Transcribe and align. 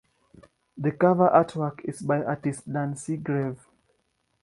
The 0.79 0.93
cover 0.93 1.29
artwork 1.29 1.81
is 1.85 2.01
by 2.01 2.23
artist 2.23 2.65
Dan 2.73 2.95
Seagrave. 2.95 3.67